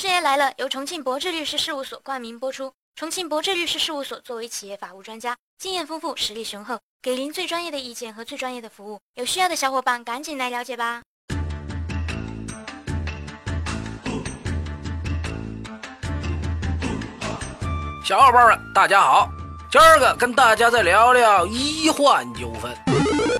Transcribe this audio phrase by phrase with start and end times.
[0.00, 2.72] 师爷来了，由重庆博智律师事务所冠名播出。
[2.96, 8.98] 重庆博智律师事务所作为企业法务专家，经验丰富，实力雄厚，给您最专业的意见和最专业的服务。
[9.16, 11.02] 有需要的小伙伴赶紧来了解吧。
[18.02, 19.28] 小伙伴们，大家好，
[19.70, 22.74] 今儿个跟大家再聊聊医患纠纷。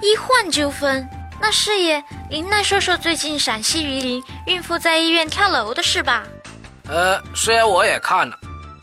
[0.02, 1.08] 医患纠纷？
[1.40, 6.22] 那师爷，您来说说最近陕西榆林孕妇在医院跳楼的事吧。
[6.90, 8.36] 呃，师爷我也看了，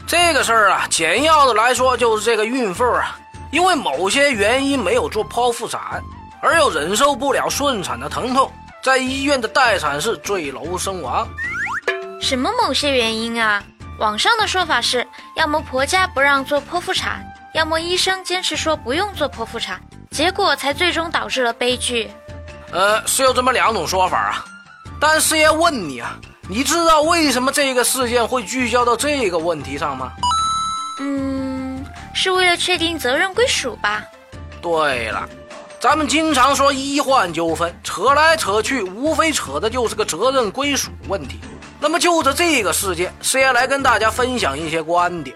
[0.08, 3.20] 这个事儿啊，简要的来说就是这个孕妇啊，
[3.52, 6.02] 因为某些原因没有做剖腹产，
[6.41, 8.50] 而又忍受不了顺产的疼痛，
[8.81, 11.28] 在医院的待产室坠楼身亡。
[12.22, 13.62] 什么某些原因啊？
[14.00, 15.05] 网上的说法是，
[15.36, 19.81] 要么婆家不让做剖腹产，要么医生坚持说不用做剖腹产，
[20.12, 22.09] 结果才最终导致了悲剧。
[22.72, 24.45] 呃，是有这么两种说法啊，
[24.98, 26.17] 但师爷问你啊，
[26.50, 30.14] 你知道为什么这个事件会聚焦到这个问题上吗？
[31.02, 34.02] 嗯，是为了确定责任归属吧。
[34.62, 35.28] 对了，
[35.78, 41.38] 咱们经常说医患纠纷，扯来扯去，无非扯的就是个责任归属问题。
[41.81, 45.36] 那么就着这个事件，师爷来跟大家分享一些观点。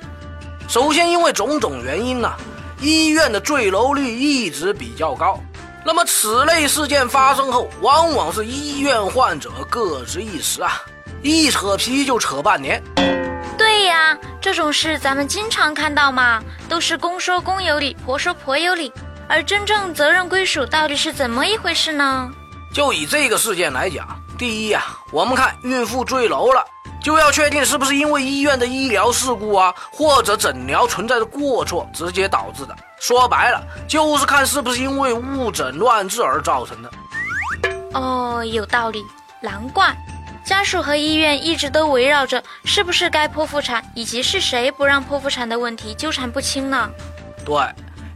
[0.70, 2.34] 首先，因为种种原因呢，
[2.80, 5.38] 医院的坠楼率一直比较高。
[5.84, 10.82] 那么此类事件发生后，往往是医院患者各执一词啊，
[11.24, 12.82] 一扯皮就扯半年。
[13.58, 18.92] 对呀，这种事咱们经常看到嘛，都是公说公有理，婆说婆有理。
[19.28, 22.30] 而真正责任归属到底是怎么一回事呢？
[22.74, 24.08] 就以这个事件来讲。
[24.38, 26.66] 第一呀，我们看孕妇坠楼了，
[27.02, 32.76] 就要确定是不是因为医院的医疗事故啊，或者诊疗存在的过错直接导致的。
[33.00, 36.92] 说白了，就是看是不是因为误诊乱治而造成的。
[37.94, 39.06] 哦，有道理，
[39.42, 39.96] 难怪
[40.44, 46.90] 家属和医院一直都围绕着是不是该剖腹产以及是谁不让剖腹产的问题纠缠不清呢。
[47.46, 47.56] 对，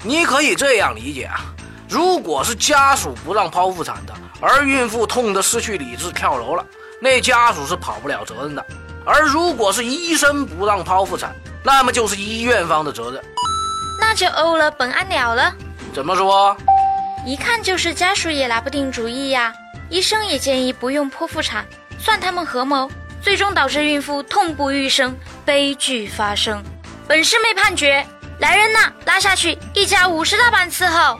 [0.03, 1.39] 你可以这样理解啊，
[1.87, 4.13] 如果是家属不让剖腹产的。
[4.41, 6.65] 而孕妇痛得失去理智跳楼了，
[7.01, 8.63] 那家属是跑不了责任的。
[9.05, 13.23] 而如果是医生不让剖腹产，那么就是医院方的责任，
[13.99, 15.55] 那就欧了本案了了。
[15.93, 16.55] 怎么说？
[17.25, 19.53] 一看就是家属也拿不定主意呀。
[19.89, 21.65] 医生也建议不用剖腹产，
[21.99, 22.89] 算他们合谋，
[23.21, 26.63] 最终导致孕妇痛不欲生，悲剧发生。
[27.07, 28.05] 本师妹判决，
[28.39, 31.17] 来人呐，拉下去，一家五十大板伺候。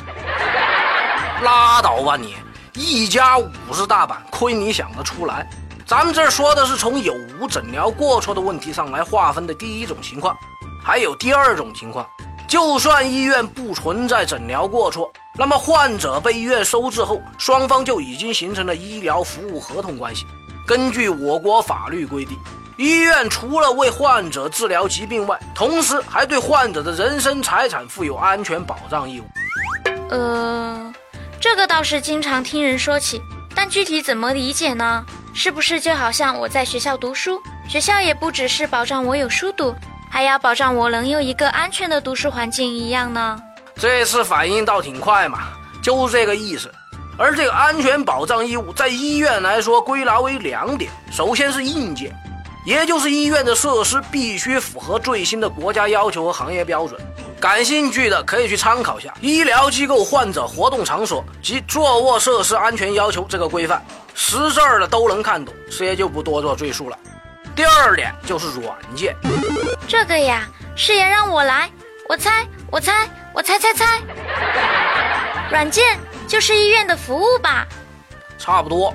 [1.42, 2.36] 拉倒吧你！
[2.74, 5.48] 一家五十大板，亏你想得出来！
[5.86, 10.36] 咱们这说的是从有无诊疗过错的问题上来划分的第一种情况，
[10.84, 12.06] 还有第二种情况。
[12.48, 20.26] 就算医院不存在诊疗过错，那么患者被医院收治后，双方就已经形成了医疗服务合同关系。
[20.66, 22.38] 根据我国法律规定，
[22.78, 29.26] 医院除了为患者治疗疾病外，同时还对患者的人身财产负有安全保障义务。
[30.10, 30.94] 呃。
[31.38, 33.22] 这个倒是经常听人说起，
[33.54, 35.06] 但具体怎么理解呢？
[35.36, 37.40] 是不是就好像我在学校读书，
[37.70, 39.76] 学校也不只是保障我有书读，
[40.10, 43.40] 还要保障我能有一个安全的读书环境一样呢？
[43.76, 45.50] 这次反应倒挺快嘛，
[45.84, 46.74] 就是这个意思。
[47.18, 52.14] 而这个安全保障义务在医院来说归纳为两点：首先是硬件，
[52.66, 57.00] 也就是医院的设施必须符合最新的国家要求和行业标准。
[57.40, 63.82] 感兴趣的可以去参考下《医疗机构患者活动场所及坐卧设施安全要求》这个规范，
[64.14, 66.98] 识字儿的都能看懂，师爷就不多做赘述了。
[67.56, 69.16] 第二点就是软件，
[69.88, 70.44] 这个呀，
[70.76, 71.70] 师爷让我来，
[72.10, 74.02] 我猜，我猜，我猜猜猜，
[75.52, 77.68] 软件就是医院的服务吧？
[78.38, 78.94] 差不多。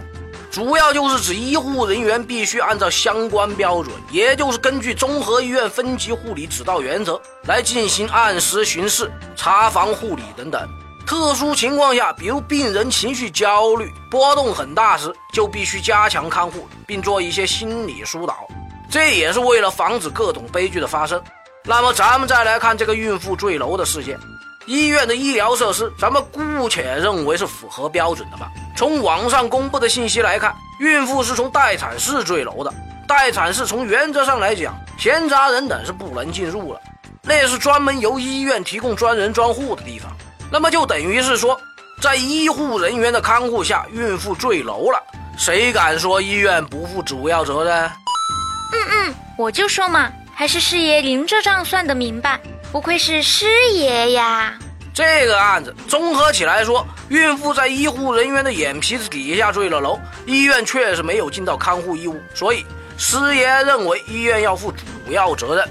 [0.50, 10.68] 主要就是指医护人员必须按照相关标准，也就是根据综合医院分级护理指导原则来进行按时巡视、查房护理等等。
[11.06, 18.48] 特殊情况下，比如病人情绪焦虑、波动很大时，就必须加强看护，并做一些心理疏导。
[18.91, 21.22] 这也是为了防止各种悲剧的发生。
[21.65, 24.18] 那么，咱们再来看这个孕妇坠楼的事件。
[24.66, 28.51] 医院的医疗设施，咱们姑且认为是符合标准的吧。
[28.77, 32.72] 从网上公布的信息来看，孕妇是从待产室坠楼的。
[33.09, 36.80] 待产室从原则上来讲，闲杂人等是不能进入了，
[37.22, 40.10] 那是专门由医院提供专人专户的地方。
[40.53, 41.60] 那么就等于是说，
[42.01, 45.03] 在医护人员的看护下，孕妇坠楼了，
[45.36, 47.91] 谁敢说医院不负主要责任？
[48.72, 52.39] 嗯嗯，我就说嘛，还是师爷您这账算得明白。
[52.72, 54.57] 不愧是师爷呀！
[54.95, 62.65] 这个案子综合起来说，孕妇在医护人员的眼皮子底下坠了楼，医院确实没有尽到看护义务，所以
[62.97, 65.69] 师爷认为医院要负主要责任。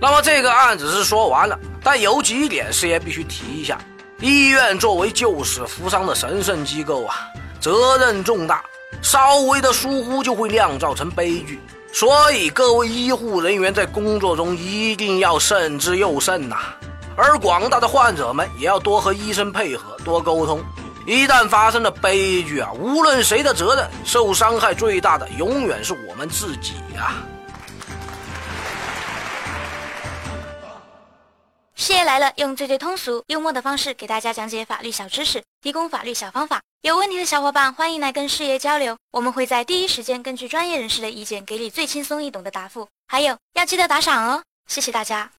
[0.00, 3.78] 那么这个案子是说完了，但有几点师爷必须提一下：
[4.18, 7.28] 医院作为救死扶伤的神圣机构啊，
[7.60, 8.64] 责任重大，
[9.02, 11.60] 稍微的疏忽就会酿造成悲剧。
[11.92, 16.56] 所以各位医护人员在工作中一定要慎之又慎呐。
[17.16, 20.62] 而广大的患者们也要多和医生配合，多沟通。
[21.06, 27.14] 一旦发生了悲剧啊，无论谁的责任，受伤害最大的永远是我们自己呀。
[31.80, 36.60] 事业来了，用最最通俗、幽默的方式给大家讲解法律小知识，提供法律小方法。
[36.82, 42.86] 有问题的小伙伴欢迎来跟师爷交流，我们会在第一时间根据专业人士的意见，给你最轻松易懂的答复。
[43.08, 45.32] 还有要记得打赏哦，谢谢大家。